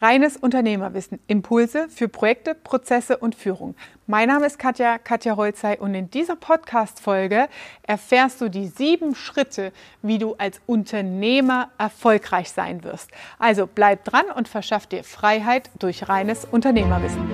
Reines 0.00 0.36
Unternehmerwissen. 0.36 1.18
Impulse 1.26 1.88
für 1.88 2.08
Projekte, 2.08 2.54
Prozesse 2.54 3.16
und 3.16 3.34
Führung. 3.34 3.74
Mein 4.06 4.28
Name 4.28 4.46
ist 4.46 4.56
Katja, 4.56 4.96
Katja 4.96 5.34
Holzei 5.34 5.76
und 5.76 5.92
in 5.92 6.08
dieser 6.08 6.36
Podcast-Folge 6.36 7.48
erfährst 7.82 8.40
du 8.40 8.48
die 8.48 8.68
sieben 8.68 9.16
Schritte, 9.16 9.72
wie 10.00 10.18
du 10.18 10.34
als 10.34 10.60
Unternehmer 10.66 11.70
erfolgreich 11.78 12.52
sein 12.52 12.84
wirst. 12.84 13.10
Also 13.40 13.66
bleib 13.66 14.04
dran 14.04 14.26
und 14.36 14.46
verschaff 14.46 14.86
dir 14.86 15.02
Freiheit 15.02 15.68
durch 15.80 16.08
reines 16.08 16.44
Unternehmerwissen. 16.44 17.28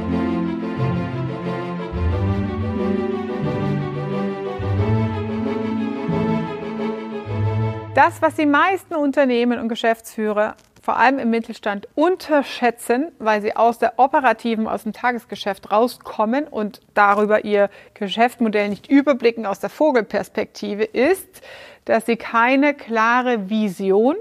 Das, 7.95 8.23
was 8.23 8.37
die 8.37 8.46
meisten 8.46 8.95
Unternehmen 8.95 9.61
und 9.61 9.69
Geschäftsführer 9.69 10.57
vor 10.85 10.98
allem 10.98 11.19
im 11.19 11.30
Mittelstand 11.30 11.89
unterschätzen, 11.95 13.11
weil 13.19 13.41
sie 13.41 13.57
aus 13.57 13.79
der 13.79 13.95
operativen, 13.98 14.68
aus 14.68 14.82
dem 14.82 14.93
Tagesgeschäft 14.93 15.72
rauskommen 15.72 16.46
und 16.46 16.82
darüber 16.93 17.46
ihr 17.46 17.71
Geschäftsmodell 17.95 18.68
nicht 18.68 18.90
überblicken 18.90 19.46
aus 19.46 19.61
der 19.61 19.71
Vogelperspektive, 19.71 20.85
ist, 20.85 21.40
dass 21.86 22.04
sie 22.04 22.17
keine 22.17 22.75
klare 22.75 23.49
Vision 23.49 24.14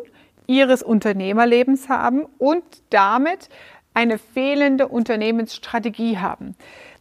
ihres 0.48 0.84
Unternehmerlebens 0.84 1.90
haben 1.90 2.26
und 2.38 2.64
damit 2.92 3.50
eine 3.94 4.18
fehlende 4.18 4.88
Unternehmensstrategie 4.88 6.20
haben. 6.20 6.56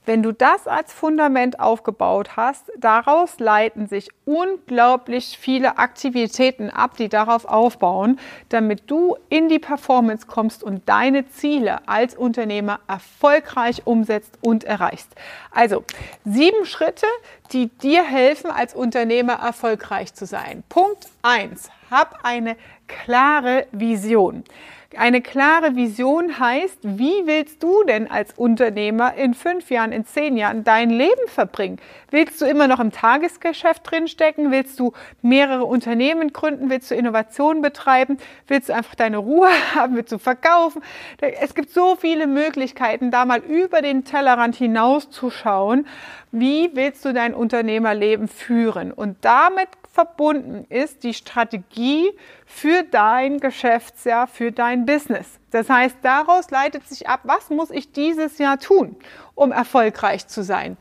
Wenn 0.05 0.25
du 0.25 0.33
das 0.33 0.67
als 0.67 0.93
Fundament 0.93 1.61
aufgebaut 1.61 2.37
hast, 2.37 2.73
daraus 2.77 3.39
leiten 3.39 3.87
sich 3.87 4.09
unglaublich 4.25 5.39
viele 5.39 5.79
Aktivitäten 5.79 6.71
ab, 6.71 6.97
die 6.97 7.09
darauf 7.09 7.45
aufbauen, 7.45 8.19
damit 8.49 8.91
du 8.91 9.17
in 9.29 9.49
die 9.49 9.61
Performance 9.61 10.27
kommst 10.27 10.65
und 10.65 10.89
deine 10.89 11.29
Ziele 11.29 11.87
als 11.87 12.17
Unternehmer 12.17 12.81
erfolgreich 12.89 13.83
umsetzt 13.87 14.39
und 14.41 14.65
erreichst. 14.65 15.15
Also 15.53 15.85
sieben 16.25 16.67
Schritte, 16.67 17.07
die 17.53 17.69
dir 17.69 18.03
helfen, 18.03 18.51
als 18.51 18.75
Unternehmer 18.75 19.35
erfolgreich 19.35 20.15
zu 20.15 20.27
sein. 20.27 20.65
Punkt 20.69 21.07
eins: 21.23 21.71
Hab 21.93 22.25
eine 22.25 22.57
klare 22.89 23.69
Vision. 23.71 24.43
Eine 24.99 25.23
klare 25.23 25.75
Vision 25.75 26.39
heißt, 26.39 26.79
wie 26.83 27.27
willst 27.27 27.63
du 27.63 27.83
denn 27.85 28.11
als 28.11 28.35
Unternehmer 28.35 29.15
in 29.15 29.33
fünf 29.33 29.71
Jahren, 29.71 29.91
in 29.91 30.05
zehn 30.05 30.37
Jahren 30.37 30.65
dein 30.65 30.91
Leben 30.91 31.29
verbringen? 31.29 31.79
Willst 32.11 32.41
du 32.41 32.45
immer 32.45 32.69
noch 32.69 32.79
im 32.79 32.93
Tagesgeschäft 32.93 33.83
drinstecken? 33.91 34.51
Willst 34.51 34.79
du 34.79 34.93
mehrere 35.23 35.65
Unternehmen 35.65 36.33
gründen? 36.33 36.69
Willst 36.69 36.91
du 36.91 36.95
Innovationen 36.95 37.63
betreiben? 37.63 38.19
Willst 38.49 38.69
du 38.69 38.75
einfach 38.75 38.95
deine 38.95 39.17
Ruhe 39.17 39.49
haben? 39.75 39.97
Willst 39.97 40.13
du 40.13 40.19
verkaufen? 40.19 40.83
Es 41.41 41.55
gibt 41.55 41.71
so 41.71 41.97
viele 41.97 42.27
Möglichkeiten, 42.27 43.11
da 43.11 43.25
mal 43.25 43.41
über 43.41 43.81
den 43.81 44.05
Tellerrand 44.05 44.57
hinauszuschauen. 44.57 45.87
Wie 46.33 46.71
willst 46.75 47.05
du 47.05 47.13
dein 47.13 47.35
Unternehmerleben 47.35 48.29
führen? 48.29 48.93
Und 48.93 49.17
damit 49.23 49.69
verbunden 49.93 50.65
ist 50.71 51.05
die 51.05 51.13
Strategie 51.13 52.11
für 52.47 52.83
dein 52.83 53.39
Geschäftsjahr, 53.39 54.27
für 54.27 54.51
dein 54.51 54.87
Business. 54.87 55.39
Das 55.51 55.69
heißt, 55.69 55.97
daraus 56.01 56.51
leitet 56.51 56.89
sich 56.89 57.09
ab, 57.09 57.21
was 57.25 57.51
muss 57.51 57.71
ich 57.71 57.93
dieses 57.93 58.39
Jahr 58.39 58.59
tun, 58.59 58.97
um 59.35 59.53
erfolgreich 59.53 60.27
zu 60.27 60.43
sein. 60.43 60.79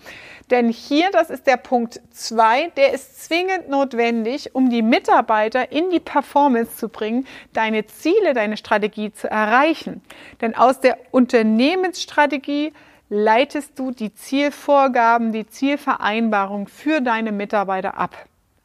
Denn 0.50 0.70
hier, 0.70 1.10
das 1.12 1.30
ist 1.30 1.46
der 1.46 1.58
Punkt 1.58 2.00
zwei, 2.12 2.70
der 2.78 2.94
ist 2.94 3.26
zwingend 3.26 3.68
notwendig, 3.70 4.56
um 4.56 4.70
die 4.70 4.82
Mitarbeiter 4.82 5.74
in 5.74 5.90
die 5.90 6.00
Performance 6.00 6.78
zu 6.78 6.88
bringen, 6.88 7.28
deine 7.52 7.86
Ziele, 7.88 8.34
deine 8.34 8.56
Strategie 8.56 9.12
zu 9.12 9.30
erreichen. 9.30 10.02
Denn 10.40 10.56
aus 10.56 10.80
der 10.80 10.98
Unternehmensstrategie 11.12 12.72
leitest 13.10 13.78
du 13.78 13.92
die 13.92 14.14
Zielvorgaben, 14.14 15.34
die 15.34 15.48
Zielvereinbarung 15.48 16.70
für 16.70 17.02
deine 17.02 17.34
Mitarbeiter 17.34 17.98
ab. 17.98 18.16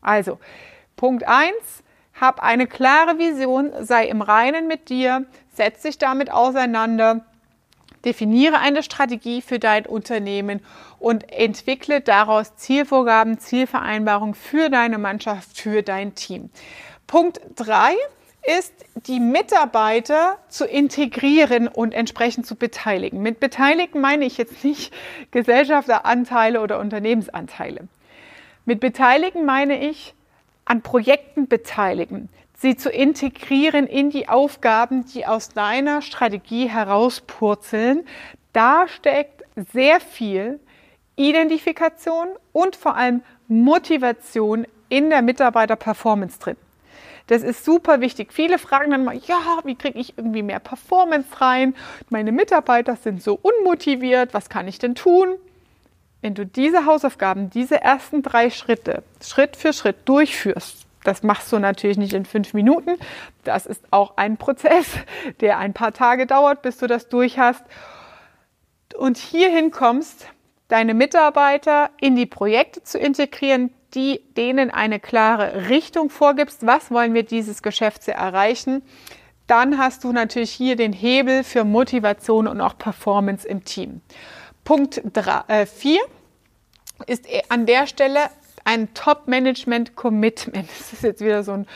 Also, 0.06 0.38
Punkt 0.94 1.26
eins: 1.26 1.82
hab 2.18 2.42
eine 2.42 2.66
klare 2.66 3.18
Vision, 3.18 3.72
sei 3.80 4.06
im 4.06 4.22
Reinen 4.22 4.68
mit 4.68 4.88
dir, 4.88 5.26
setz 5.52 5.82
dich 5.82 5.98
damit 5.98 6.30
auseinander, 6.30 7.26
definiere 8.04 8.58
eine 8.58 8.84
Strategie 8.84 9.42
für 9.42 9.58
dein 9.58 9.84
Unternehmen 9.84 10.60
und 11.00 11.30
entwickle 11.32 12.00
daraus 12.00 12.54
Zielvorgaben, 12.54 13.38
Zielvereinbarungen 13.38 14.36
für 14.36 14.70
deine 14.70 14.98
Mannschaft, 14.98 15.60
für 15.60 15.82
dein 15.82 16.14
Team. 16.14 16.50
Punkt 17.08 17.40
drei 17.56 17.94
ist, 18.58 18.72
die 19.08 19.18
Mitarbeiter 19.18 20.38
zu 20.48 20.66
integrieren 20.66 21.66
und 21.66 21.92
entsprechend 21.92 22.46
zu 22.46 22.54
beteiligen. 22.54 23.22
Mit 23.22 23.40
beteiligen 23.40 24.00
meine 24.00 24.24
ich 24.24 24.38
jetzt 24.38 24.62
nicht 24.62 24.94
Gesellschafteranteile 25.32 26.60
oder 26.60 26.78
Unternehmensanteile. 26.78 27.88
Mit 28.66 28.80
beteiligen 28.80 29.44
meine 29.44 29.88
ich 29.88 30.12
an 30.64 30.82
Projekten 30.82 31.46
beteiligen, 31.46 32.28
sie 32.58 32.76
zu 32.76 32.90
integrieren 32.90 33.86
in 33.86 34.10
die 34.10 34.28
Aufgaben, 34.28 35.06
die 35.06 35.24
aus 35.24 35.50
deiner 35.50 36.02
Strategie 36.02 36.68
herauspurzeln. 36.68 38.04
Da 38.52 38.88
steckt 38.88 39.44
sehr 39.72 40.00
viel 40.00 40.58
Identifikation 41.14 42.26
und 42.52 42.74
vor 42.74 42.96
allem 42.96 43.22
Motivation 43.46 44.66
in 44.88 45.10
der 45.10 45.22
Mitarbeiterperformance 45.22 46.40
drin. 46.40 46.56
Das 47.28 47.44
ist 47.44 47.64
super 47.64 48.00
wichtig. 48.00 48.32
Viele 48.32 48.58
fragen 48.58 48.90
dann 48.90 49.04
mal, 49.04 49.16
ja, 49.16 49.60
wie 49.62 49.76
kriege 49.76 49.98
ich 49.98 50.18
irgendwie 50.18 50.42
mehr 50.42 50.60
Performance 50.60 51.40
rein? 51.40 51.76
Meine 52.10 52.32
Mitarbeiter 52.32 52.96
sind 52.96 53.22
so 53.22 53.38
unmotiviert, 53.40 54.34
was 54.34 54.48
kann 54.48 54.66
ich 54.66 54.80
denn 54.80 54.96
tun? 54.96 55.36
Wenn 56.26 56.34
du 56.34 56.44
diese 56.44 56.86
Hausaufgaben, 56.86 57.50
diese 57.50 57.80
ersten 57.80 58.20
drei 58.20 58.50
Schritte 58.50 59.04
Schritt 59.22 59.54
für 59.54 59.72
Schritt 59.72 60.08
durchführst, 60.08 60.84
das 61.04 61.22
machst 61.22 61.52
du 61.52 61.60
natürlich 61.60 61.98
nicht 61.98 62.14
in 62.14 62.24
fünf 62.24 62.52
Minuten. 62.52 62.96
Das 63.44 63.64
ist 63.64 63.84
auch 63.92 64.16
ein 64.16 64.36
Prozess, 64.36 64.86
der 65.40 65.58
ein 65.58 65.72
paar 65.72 65.92
Tage 65.92 66.26
dauert, 66.26 66.62
bis 66.62 66.78
du 66.78 66.88
das 66.88 67.08
durch 67.08 67.38
hast. 67.38 67.62
Und 68.98 69.18
hierhin 69.18 69.70
kommst, 69.70 70.26
deine 70.66 70.94
Mitarbeiter 70.94 71.90
in 72.00 72.16
die 72.16 72.26
Projekte 72.26 72.82
zu 72.82 72.98
integrieren, 72.98 73.70
die 73.94 74.20
denen 74.36 74.72
eine 74.72 74.98
klare 74.98 75.68
Richtung 75.68 76.10
vorgibst. 76.10 76.66
Was 76.66 76.90
wollen 76.90 77.14
wir 77.14 77.22
dieses 77.22 77.62
Geschäftsjahr 77.62 78.18
erreichen? 78.18 78.82
Dann 79.46 79.78
hast 79.78 80.02
du 80.02 80.10
natürlich 80.10 80.50
hier 80.50 80.74
den 80.74 80.92
Hebel 80.92 81.44
für 81.44 81.62
Motivation 81.62 82.48
und 82.48 82.60
auch 82.60 82.76
Performance 82.76 83.46
im 83.46 83.64
Team. 83.64 84.00
Punkt 84.66 85.00
4 85.14 85.44
äh, 85.46 85.66
ist 87.06 87.26
an 87.48 87.66
der 87.66 87.86
Stelle 87.86 88.30
ein 88.64 88.92
Top-Management-Commitment. 88.94 90.68
Das 90.78 90.92
ist 90.92 91.02
jetzt 91.02 91.24
wieder 91.24 91.42
so 91.42 91.52
ein, 91.52 91.66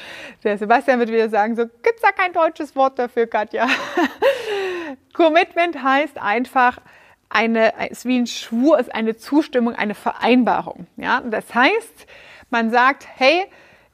der 0.44 0.58
Sebastian 0.58 0.98
wird 0.98 1.10
wieder 1.10 1.28
sagen, 1.28 1.56
so 1.56 1.64
gibt's 1.82 2.03
da 2.03 2.10
kein 2.12 2.32
deutsches 2.32 2.75
Wort 2.75 2.98
dafür, 2.98 3.26
Katja. 3.26 3.69
Commitment 5.14 5.82
heißt 5.82 6.19
einfach, 6.20 6.78
eine, 7.28 7.72
ist 7.88 8.04
wie 8.06 8.19
ein 8.19 8.26
Schwur, 8.26 8.78
ist 8.81 8.92
eine 8.92 9.16
Zustimmung, 9.16 9.75
eine 9.75 9.94
Vereinbarung. 9.94 10.88
Ja, 10.97 11.20
das 11.20 11.54
heißt, 11.54 12.06
man 12.50 12.70
sagt, 12.70 13.06
hey, 13.14 13.47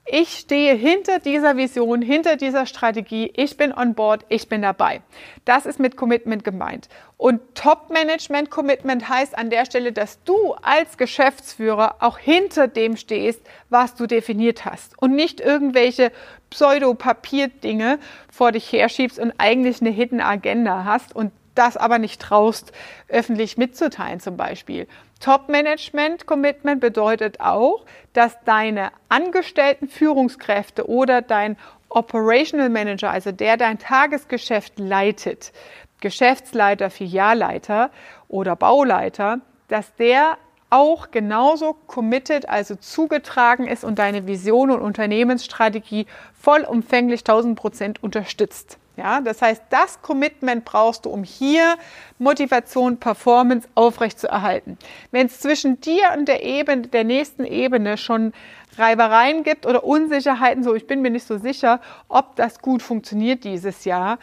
ich 0.08 0.38
stehe 0.38 0.74
hinter 0.74 1.18
dieser 1.18 1.56
Vision, 1.56 2.00
hinter 2.00 2.36
dieser 2.36 2.66
Strategie, 2.66 3.32
ich 3.34 3.56
bin 3.56 3.72
on 3.72 3.94
board, 3.94 4.24
ich 4.28 4.48
bin 4.48 4.62
dabei. 4.62 5.02
Das 5.44 5.66
ist 5.66 5.80
mit 5.80 5.96
Commitment 5.96 6.44
gemeint. 6.44 6.88
Und 7.16 7.40
Top-Management-Commitment 7.54 9.08
heißt 9.08 9.36
an 9.36 9.50
der 9.50 9.64
Stelle, 9.64 9.92
dass 9.92 10.22
du 10.22 10.54
als 10.62 10.96
Geschäftsführer 10.96 11.96
auch 12.00 12.18
hinter 12.18 12.68
dem 12.68 12.96
stehst, 12.96 13.40
was 13.68 13.94
du 13.96 14.06
definiert 14.06 14.64
hast 14.64 15.00
und 15.00 15.14
nicht 15.16 15.40
irgendwelche 15.40 16.12
Pseudo-Papierdinge 16.50 17.98
vor 18.30 18.52
dich 18.52 18.70
herschiebst 18.70 19.18
und 19.18 19.32
eigentlich 19.38 19.80
eine 19.80 19.90
Hidden 19.90 20.20
Agenda 20.20 20.84
hast 20.84 21.16
und 21.16 21.32
das 21.58 21.76
aber 21.76 21.98
nicht 21.98 22.20
traust, 22.20 22.72
öffentlich 23.08 23.56
mitzuteilen 23.56 24.20
zum 24.20 24.36
Beispiel. 24.36 24.86
Top-Management-Commitment 25.20 26.80
bedeutet 26.80 27.40
auch, 27.40 27.84
dass 28.12 28.36
deine 28.44 28.90
angestellten 29.08 29.88
Führungskräfte 29.88 30.88
oder 30.88 31.22
dein 31.22 31.56
Operational 31.88 32.68
Manager, 32.68 33.10
also 33.10 33.32
der 33.32 33.56
dein 33.56 33.78
Tagesgeschäft 33.78 34.78
leitet, 34.78 35.52
Geschäftsleiter, 36.00 36.90
Filialleiter 36.90 37.90
oder 38.28 38.56
Bauleiter, 38.56 39.40
dass 39.68 39.94
der 39.94 40.36
auch 40.68 41.10
genauso 41.10 41.74
committed, 41.86 42.48
also 42.48 42.74
zugetragen 42.74 43.66
ist 43.66 43.84
und 43.84 43.98
deine 43.98 44.26
Vision 44.26 44.70
und 44.70 44.80
Unternehmensstrategie 44.80 46.06
vollumfänglich 46.38 47.20
1000 47.20 47.58
Prozent 47.58 48.02
unterstützt. 48.02 48.78
Ja, 48.96 49.20
das 49.20 49.42
heißt, 49.42 49.62
das 49.68 50.00
Commitment 50.00 50.64
brauchst 50.64 51.04
du, 51.04 51.10
um 51.10 51.22
hier 51.22 51.76
Motivation, 52.18 52.96
Performance 52.96 53.68
aufrechtzuerhalten. 53.74 54.78
Wenn 55.10 55.26
es 55.26 55.40
zwischen 55.40 55.80
dir 55.82 56.04
und 56.16 56.28
der 56.28 56.42
Ebene, 56.42 56.88
der 56.88 57.04
nächsten 57.04 57.44
Ebene 57.44 57.98
schon 57.98 58.32
Reibereien 58.78 59.42
gibt 59.42 59.66
oder 59.66 59.84
Unsicherheiten, 59.84 60.64
so 60.64 60.74
ich 60.74 60.86
bin 60.86 61.02
mir 61.02 61.10
nicht 61.10 61.26
so 61.26 61.36
sicher, 61.36 61.80
ob 62.08 62.36
das 62.36 62.60
gut 62.60 62.82
funktioniert 62.82 63.44
dieses 63.44 63.84
Jahr, 63.84 64.18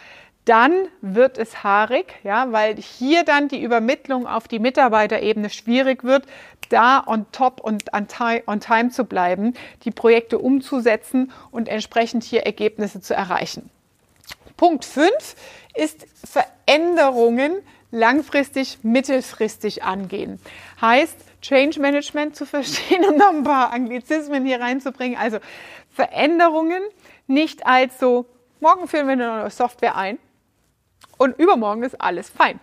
dann 0.45 0.87
wird 1.01 1.37
es 1.37 1.63
haarig, 1.63 2.15
ja, 2.23 2.51
weil 2.51 2.75
hier 2.75 3.23
dann 3.23 3.47
die 3.47 3.61
Übermittlung 3.61 4.27
auf 4.27 4.47
die 4.47 4.59
Mitarbeiterebene 4.59 5.49
schwierig 5.49 6.03
wird, 6.03 6.25
da 6.69 7.03
on 7.05 7.27
top 7.31 7.61
und 7.61 7.93
on 7.93 8.59
time 8.59 8.89
zu 8.89 9.05
bleiben, 9.05 9.53
die 9.83 9.91
Projekte 9.91 10.39
umzusetzen 10.39 11.31
und 11.51 11.69
entsprechend 11.69 12.23
hier 12.23 12.41
Ergebnisse 12.41 12.99
zu 12.99 13.13
erreichen. 13.13 13.69
Punkt 14.57 14.85
5 14.85 15.09
ist 15.75 16.05
Veränderungen 16.23 17.61
langfristig, 17.91 18.79
mittelfristig 18.83 19.83
angehen. 19.83 20.39
Heißt, 20.81 21.15
Change 21.41 21.79
Management 21.79 22.35
zu 22.35 22.45
verstehen 22.45 23.05
und 23.05 23.17
noch 23.17 23.29
ein 23.29 23.43
paar 23.43 23.71
Anglizismen 23.71 24.45
hier 24.45 24.59
reinzubringen. 24.59 25.17
Also 25.17 25.39
Veränderungen 25.91 26.81
nicht 27.27 27.65
als 27.65 27.99
so, 27.99 28.25
morgen 28.59 28.87
führen 28.87 29.07
wir 29.07 29.13
eine 29.13 29.27
neue 29.27 29.49
Software 29.49 29.95
ein 29.95 30.17
und 31.17 31.37
übermorgen 31.37 31.83
ist 31.83 31.99
alles 32.01 32.29
fein. 32.29 32.59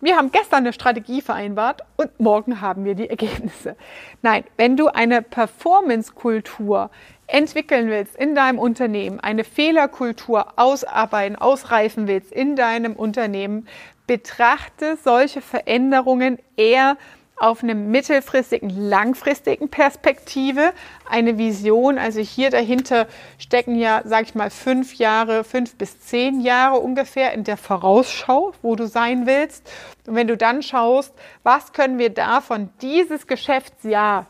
Wir 0.00 0.16
haben 0.16 0.30
gestern 0.30 0.58
eine 0.58 0.72
Strategie 0.72 1.20
vereinbart 1.20 1.82
und 1.96 2.20
morgen 2.20 2.60
haben 2.60 2.84
wir 2.84 2.94
die 2.94 3.10
Ergebnisse. 3.10 3.76
Nein, 4.22 4.44
wenn 4.56 4.76
du 4.76 4.88
eine 4.88 5.22
Performance-Kultur 5.22 6.90
entwickeln 7.26 7.88
willst 7.90 8.16
in 8.16 8.34
deinem 8.34 8.58
Unternehmen, 8.58 9.20
eine 9.20 9.44
Fehlerkultur 9.44 10.54
ausarbeiten, 10.56 11.36
ausreifen 11.36 12.08
willst 12.08 12.32
in 12.32 12.56
deinem 12.56 12.94
Unternehmen, 12.94 13.68
betrachte 14.06 14.96
solche 14.96 15.40
Veränderungen 15.40 16.38
eher 16.56 16.96
auf 17.40 17.62
eine 17.62 17.74
mittelfristigen, 17.74 18.70
langfristigen 18.70 19.68
Perspektive, 19.68 20.72
eine 21.08 21.38
Vision. 21.38 21.98
Also 21.98 22.20
hier 22.20 22.50
dahinter 22.50 23.06
stecken 23.38 23.76
ja, 23.76 24.02
sag 24.04 24.24
ich 24.24 24.34
mal, 24.34 24.50
fünf 24.50 24.94
Jahre, 24.94 25.44
fünf 25.44 25.76
bis 25.76 26.00
zehn 26.00 26.40
Jahre 26.40 26.78
ungefähr 26.78 27.32
in 27.32 27.44
der 27.44 27.56
Vorausschau, 27.56 28.52
wo 28.62 28.74
du 28.74 28.86
sein 28.86 29.26
willst. 29.26 29.70
Und 30.06 30.14
wenn 30.14 30.26
du 30.26 30.36
dann 30.36 30.62
schaust, 30.62 31.14
was 31.42 31.72
können 31.72 31.98
wir 31.98 32.10
davon 32.10 32.70
dieses 32.82 33.26
Geschäftsjahr 33.26 34.26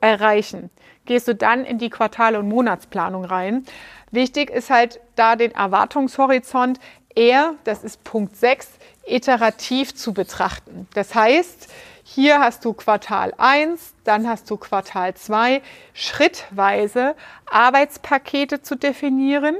erreichen, 0.00 0.70
gehst 1.04 1.28
du 1.28 1.34
dann 1.34 1.64
in 1.64 1.78
die 1.78 1.90
Quartal- 1.90 2.36
und 2.36 2.48
Monatsplanung 2.48 3.24
rein. 3.24 3.64
Wichtig 4.10 4.50
ist 4.50 4.70
halt 4.70 5.00
da 5.16 5.36
den 5.36 5.52
Erwartungshorizont 5.52 6.78
eher, 7.14 7.54
das 7.64 7.82
ist 7.82 8.04
Punkt 8.04 8.36
6, 8.36 8.68
iterativ 9.06 9.94
zu 9.94 10.12
betrachten. 10.12 10.86
Das 10.94 11.14
heißt, 11.14 11.68
hier 12.04 12.40
hast 12.40 12.64
du 12.64 12.72
Quartal 12.72 13.32
1, 13.38 13.94
dann 14.04 14.28
hast 14.28 14.50
du 14.50 14.56
Quartal 14.56 15.14
2, 15.14 15.62
schrittweise 15.94 17.14
Arbeitspakete 17.46 18.62
zu 18.62 18.74
definieren, 18.74 19.56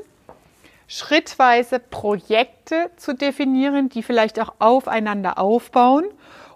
schrittweise 0.89 1.79
Projekte 1.79 2.91
zu 2.97 3.15
definieren, 3.15 3.89
die 3.89 4.03
vielleicht 4.03 4.41
auch 4.41 4.55
aufeinander 4.59 5.39
aufbauen 5.39 6.05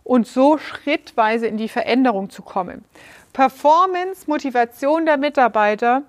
und 0.02 0.26
so 0.26 0.58
schrittweise 0.58 1.46
in 1.46 1.56
die 1.56 1.68
Veränderung 1.68 2.30
zu 2.30 2.42
kommen. 2.42 2.84
Performance, 3.32 4.24
Motivation 4.26 5.06
der 5.06 5.16
Mitarbeiter 5.16 6.02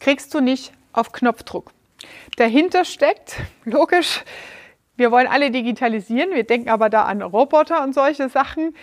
kriegst 0.00 0.34
du 0.34 0.40
nicht 0.40 0.72
auf 0.92 1.12
Knopfdruck. 1.12 1.72
Dahinter 2.36 2.84
steckt, 2.84 3.36
logisch, 3.64 4.22
wir 4.98 5.12
wollen 5.12 5.28
alle 5.28 5.52
digitalisieren, 5.52 6.32
wir 6.32 6.44
denken 6.44 6.68
aber 6.68 6.90
da 6.90 7.04
an 7.04 7.22
Roboter 7.22 7.84
und 7.84 7.94
solche 7.94 8.28
Sachen. 8.28 8.74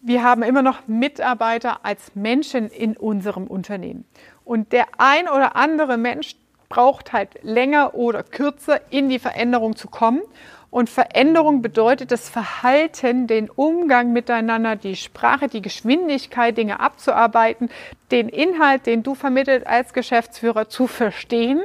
Wir 0.00 0.22
haben 0.22 0.42
immer 0.44 0.62
noch 0.62 0.86
Mitarbeiter 0.86 1.84
als 1.84 2.14
Menschen 2.14 2.68
in 2.68 2.96
unserem 2.96 3.48
Unternehmen. 3.48 4.04
Und 4.44 4.72
der 4.72 4.86
ein 4.98 5.28
oder 5.28 5.56
andere 5.56 5.98
Mensch 5.98 6.36
braucht 6.68 7.12
halt 7.12 7.42
länger 7.42 7.94
oder 7.94 8.22
kürzer 8.22 8.80
in 8.90 9.08
die 9.08 9.18
Veränderung 9.18 9.74
zu 9.74 9.88
kommen. 9.88 10.22
Und 10.70 10.88
Veränderung 10.88 11.62
bedeutet 11.62 12.12
das 12.12 12.28
Verhalten, 12.28 13.26
den 13.26 13.50
Umgang 13.50 14.12
miteinander, 14.12 14.76
die 14.76 14.94
Sprache, 14.94 15.48
die 15.48 15.62
Geschwindigkeit, 15.62 16.56
Dinge 16.56 16.78
abzuarbeiten, 16.78 17.70
den 18.12 18.28
Inhalt, 18.28 18.86
den 18.86 19.02
du 19.02 19.16
vermittelt 19.16 19.66
als 19.66 19.92
Geschäftsführer 19.92 20.68
zu 20.68 20.86
verstehen 20.86 21.64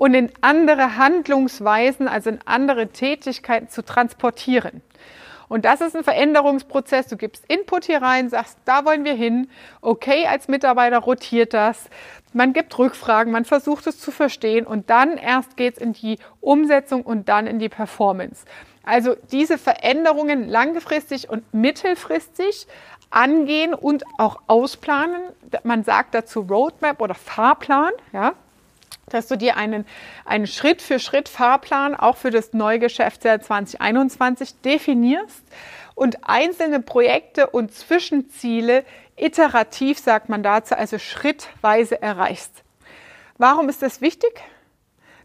und 0.00 0.14
in 0.14 0.32
andere 0.40 0.96
Handlungsweisen, 0.96 2.08
also 2.08 2.30
in 2.30 2.38
andere 2.46 2.88
Tätigkeiten 2.88 3.68
zu 3.68 3.84
transportieren. 3.84 4.80
Und 5.46 5.66
das 5.66 5.82
ist 5.82 5.94
ein 5.94 6.04
Veränderungsprozess. 6.04 7.08
Du 7.08 7.18
gibst 7.18 7.44
Input 7.48 7.84
hier 7.84 8.00
rein, 8.00 8.30
sagst, 8.30 8.56
da 8.64 8.86
wollen 8.86 9.04
wir 9.04 9.12
hin. 9.12 9.50
Okay, 9.82 10.26
als 10.26 10.48
Mitarbeiter 10.48 11.00
rotiert 11.00 11.52
das. 11.52 11.90
Man 12.32 12.54
gibt 12.54 12.78
Rückfragen, 12.78 13.30
man 13.30 13.44
versucht 13.44 13.86
es 13.88 14.00
zu 14.00 14.10
verstehen 14.10 14.66
und 14.66 14.88
dann 14.88 15.18
erst 15.18 15.58
geht 15.58 15.76
es 15.76 15.82
in 15.82 15.92
die 15.92 16.18
Umsetzung 16.40 17.02
und 17.02 17.28
dann 17.28 17.46
in 17.46 17.58
die 17.58 17.68
Performance. 17.68 18.46
Also 18.82 19.16
diese 19.30 19.58
Veränderungen 19.58 20.48
langfristig 20.48 21.28
und 21.28 21.52
mittelfristig 21.52 22.66
angehen 23.10 23.74
und 23.74 24.04
auch 24.16 24.40
ausplanen. 24.46 25.20
Man 25.62 25.84
sagt 25.84 26.14
dazu 26.14 26.40
Roadmap 26.40 27.02
oder 27.02 27.14
Fahrplan, 27.14 27.92
ja 28.14 28.32
dass 29.14 29.26
du 29.26 29.36
dir 29.36 29.56
einen, 29.56 29.86
einen 30.24 30.46
Schritt 30.46 30.82
für 30.82 30.98
Schritt 30.98 31.28
Fahrplan 31.28 31.94
auch 31.94 32.16
für 32.16 32.30
das 32.30 32.52
neue 32.52 32.78
Geschäftsjahr 32.78 33.40
2021 33.40 34.60
definierst 34.62 35.44
und 35.94 36.28
einzelne 36.28 36.80
Projekte 36.80 37.48
und 37.48 37.74
Zwischenziele 37.74 38.84
iterativ, 39.16 39.98
sagt 39.98 40.28
man 40.28 40.42
dazu, 40.42 40.74
also 40.74 40.98
schrittweise 40.98 42.00
erreichst. 42.00 42.62
Warum 43.38 43.68
ist 43.68 43.82
das 43.82 44.00
wichtig? 44.00 44.40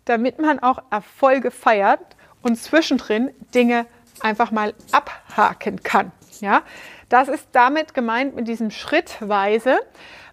Damit 0.06 0.40
man 0.40 0.60
auch 0.60 0.84
Erfolge 0.92 1.52
feiert 1.52 2.16
und 2.42 2.58
zwischendrin 2.58 3.32
Dinge 3.54 3.86
einfach 4.22 4.52
mal 4.52 4.74
abhaken 4.92 5.82
kann. 5.84 6.12
Ja, 6.42 6.64
das 7.10 7.28
ist 7.28 7.48
damit 7.52 7.94
gemeint 7.94 8.36
mit 8.36 8.48
diesem 8.48 8.72
schrittweise 8.72 9.80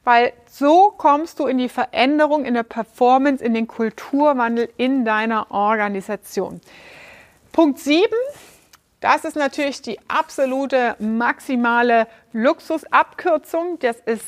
weil 0.04 0.32
so 0.46 0.92
kommst 0.96 1.38
du 1.38 1.46
in 1.46 1.58
die 1.58 1.68
Veränderung, 1.68 2.44
in 2.44 2.54
der 2.54 2.64
Performance, 2.64 3.44
in 3.44 3.54
den 3.54 3.66
Kulturwandel 3.66 4.68
in 4.76 5.04
deiner 5.04 5.50
Organisation. 5.50 6.60
Punkt 7.52 7.78
7. 7.78 8.06
Das 9.00 9.24
ist 9.24 9.36
natürlich 9.36 9.82
die 9.82 9.98
absolute 10.08 10.96
maximale 10.98 12.06
Luxusabkürzung. 12.32 13.78
Das 13.80 13.96
ist 13.98 14.24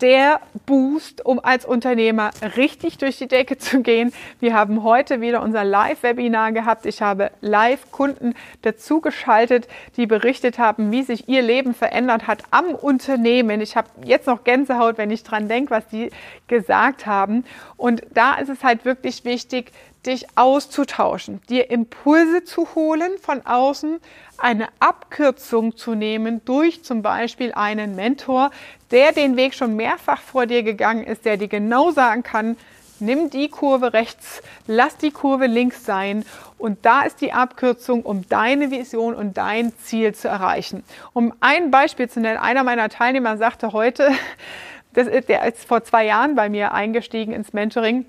der 0.00 0.40
Boost, 0.66 1.24
um 1.24 1.40
als 1.42 1.64
Unternehmer 1.64 2.30
richtig 2.56 2.98
durch 2.98 3.18
die 3.18 3.26
Decke 3.26 3.58
zu 3.58 3.82
gehen. 3.82 4.12
Wir 4.38 4.54
haben 4.54 4.82
heute 4.82 5.20
wieder 5.20 5.42
unser 5.42 5.64
Live-Webinar 5.64 6.52
gehabt. 6.52 6.86
Ich 6.86 7.02
habe 7.02 7.30
Live-Kunden 7.40 8.34
dazugeschaltet, 8.62 9.68
die 9.96 10.06
berichtet 10.06 10.58
haben, 10.58 10.92
wie 10.92 11.02
sich 11.02 11.28
ihr 11.28 11.42
Leben 11.42 11.74
verändert 11.74 12.26
hat 12.26 12.44
am 12.50 12.74
Unternehmen. 12.74 13.60
Ich 13.60 13.76
habe 13.76 13.88
jetzt 14.04 14.26
noch 14.26 14.44
Gänsehaut, 14.44 14.98
wenn 14.98 15.10
ich 15.10 15.24
dran 15.24 15.48
denke, 15.48 15.70
was 15.70 15.88
die 15.88 16.10
gesagt 16.46 17.06
haben. 17.06 17.44
Und 17.76 18.02
da 18.14 18.34
ist 18.34 18.48
es 18.48 18.62
halt 18.62 18.84
wirklich 18.84 19.24
wichtig, 19.24 19.72
dich 20.08 20.26
auszutauschen, 20.34 21.40
dir 21.48 21.70
Impulse 21.70 22.42
zu 22.42 22.74
holen 22.74 23.12
von 23.20 23.46
außen, 23.46 24.00
eine 24.38 24.68
Abkürzung 24.80 25.76
zu 25.76 25.94
nehmen 25.94 26.40
durch 26.44 26.82
zum 26.82 27.02
Beispiel 27.02 27.52
einen 27.52 27.94
Mentor, 27.94 28.50
der 28.90 29.12
den 29.12 29.36
Weg 29.36 29.54
schon 29.54 29.76
mehrfach 29.76 30.20
vor 30.20 30.46
dir 30.46 30.62
gegangen 30.62 31.04
ist, 31.04 31.24
der 31.24 31.36
dir 31.36 31.48
genau 31.48 31.90
sagen 31.90 32.22
kann, 32.22 32.56
nimm 33.00 33.30
die 33.30 33.48
Kurve 33.48 33.92
rechts, 33.92 34.42
lass 34.66 34.96
die 34.96 35.10
Kurve 35.10 35.46
links 35.46 35.84
sein 35.84 36.24
und 36.56 36.84
da 36.84 37.02
ist 37.02 37.20
die 37.20 37.32
Abkürzung, 37.32 38.02
um 38.02 38.28
deine 38.28 38.70
Vision 38.70 39.14
und 39.14 39.36
dein 39.36 39.72
Ziel 39.78 40.14
zu 40.14 40.28
erreichen. 40.28 40.82
Um 41.12 41.32
ein 41.40 41.70
Beispiel 41.70 42.08
zu 42.08 42.20
nennen, 42.20 42.38
einer 42.38 42.64
meiner 42.64 42.88
Teilnehmer 42.88 43.36
sagte 43.36 43.72
heute, 43.72 44.10
das 44.94 45.06
der 45.26 45.44
ist 45.44 45.64
vor 45.64 45.84
zwei 45.84 46.06
Jahren 46.06 46.34
bei 46.34 46.48
mir 46.48 46.72
eingestiegen 46.72 47.32
ins 47.32 47.52
Mentoring, 47.52 48.06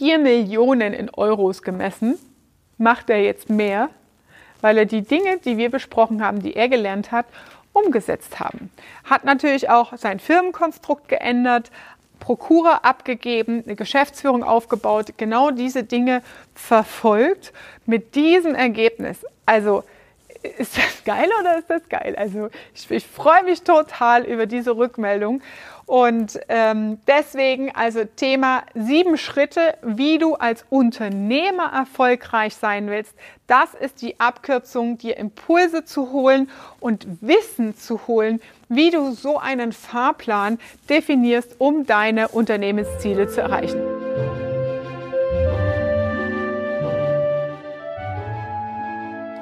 4 0.00 0.18
Millionen 0.18 0.94
in 0.94 1.10
Euros 1.10 1.60
gemessen, 1.60 2.18
macht 2.78 3.10
er 3.10 3.22
jetzt 3.22 3.50
mehr, 3.50 3.90
weil 4.62 4.78
er 4.78 4.86
die 4.86 5.02
Dinge, 5.02 5.36
die 5.44 5.58
wir 5.58 5.70
besprochen 5.70 6.24
haben, 6.24 6.40
die 6.40 6.56
er 6.56 6.70
gelernt 6.70 7.12
hat, 7.12 7.26
umgesetzt 7.74 8.40
haben. 8.40 8.70
Hat 9.04 9.26
natürlich 9.26 9.68
auch 9.68 9.94
sein 9.98 10.18
Firmenkonstrukt 10.18 11.06
geändert, 11.08 11.70
Prokura 12.18 12.76
abgegeben, 12.76 13.62
eine 13.66 13.76
Geschäftsführung 13.76 14.42
aufgebaut, 14.42 15.12
genau 15.18 15.50
diese 15.50 15.84
Dinge 15.84 16.22
verfolgt 16.54 17.52
mit 17.84 18.14
diesem 18.14 18.54
Ergebnis. 18.54 19.26
Also 19.44 19.84
ist 20.42 20.76
das 20.76 21.04
geil 21.04 21.28
oder 21.40 21.58
ist 21.58 21.68
das 21.68 21.88
geil? 21.88 22.14
Also 22.16 22.48
ich, 22.74 22.90
ich 22.90 23.06
freue 23.06 23.44
mich 23.44 23.62
total 23.62 24.24
über 24.24 24.46
diese 24.46 24.76
Rückmeldung 24.76 25.42
und 25.90 26.38
ähm, 26.48 27.00
deswegen 27.08 27.74
also 27.74 28.04
Thema 28.04 28.62
sieben 28.76 29.18
Schritte, 29.18 29.74
wie 29.82 30.18
du 30.18 30.34
als 30.34 30.64
Unternehmer 30.70 31.72
erfolgreich 31.72 32.54
sein 32.54 32.88
willst. 32.88 33.12
Das 33.48 33.74
ist 33.74 34.00
die 34.00 34.20
Abkürzung, 34.20 34.98
dir 34.98 35.16
Impulse 35.16 35.84
zu 35.84 36.12
holen 36.12 36.48
und 36.78 37.08
Wissen 37.20 37.76
zu 37.76 38.06
holen, 38.06 38.40
wie 38.68 38.90
du 38.90 39.10
so 39.10 39.38
einen 39.38 39.72
Fahrplan 39.72 40.60
definierst, 40.88 41.56
um 41.58 41.86
deine 41.86 42.28
Unternehmensziele 42.28 43.26
zu 43.26 43.40
erreichen. 43.40 43.89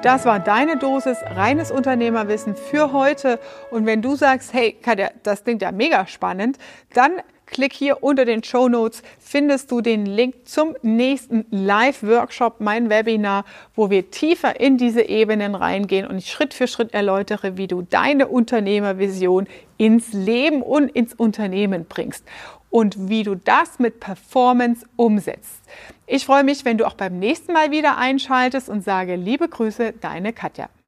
Das 0.01 0.23
war 0.23 0.39
deine 0.39 0.77
Dosis 0.77 1.17
reines 1.35 1.71
Unternehmerwissen 1.71 2.55
für 2.55 2.93
heute. 2.93 3.37
Und 3.69 3.85
wenn 3.85 4.01
du 4.01 4.15
sagst, 4.15 4.53
hey, 4.53 4.77
Katja, 4.81 5.09
das 5.23 5.43
klingt 5.43 5.61
ja 5.61 5.73
mega 5.73 6.07
spannend, 6.07 6.57
dann 6.93 7.11
Klick 7.47 7.73
hier 7.73 8.03
unter 8.03 8.25
den 8.25 8.43
Show 8.43 8.69
Notes, 8.69 9.01
findest 9.17 9.71
du 9.71 9.81
den 9.81 10.05
Link 10.05 10.47
zum 10.47 10.75
nächsten 10.83 11.45
Live-Workshop, 11.49 12.59
mein 12.59 12.91
Webinar, 12.91 13.43
wo 13.75 13.89
wir 13.89 14.11
tiefer 14.11 14.59
in 14.59 14.77
diese 14.77 15.01
Ebenen 15.01 15.55
reingehen 15.55 16.05
und 16.05 16.19
ich 16.19 16.31
Schritt 16.31 16.53
für 16.53 16.67
Schritt 16.67 16.93
erläutere, 16.93 17.57
wie 17.57 17.65
du 17.65 17.81
deine 17.81 18.27
Unternehmervision 18.27 19.47
ins 19.77 20.13
Leben 20.13 20.61
und 20.61 20.89
ins 20.89 21.15
Unternehmen 21.15 21.85
bringst 21.89 22.23
und 22.69 23.09
wie 23.09 23.23
du 23.23 23.35
das 23.35 23.79
mit 23.79 23.99
Performance 23.99 24.85
umsetzt. 24.95 25.61
Ich 26.07 26.25
freue 26.25 26.43
mich, 26.43 26.65
wenn 26.65 26.77
du 26.77 26.85
auch 26.85 26.93
beim 26.93 27.19
nächsten 27.19 27.53
Mal 27.53 27.71
wieder 27.71 27.97
einschaltest 27.97 28.69
und 28.69 28.83
sage 28.83 29.15
liebe 29.15 29.47
Grüße, 29.47 29.93
deine 29.99 30.33
Katja. 30.33 30.69